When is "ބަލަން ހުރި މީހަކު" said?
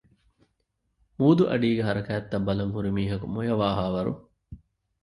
2.47-3.25